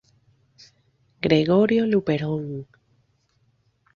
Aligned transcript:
Gregorio 1.21 1.85
Luperón". 1.85 2.65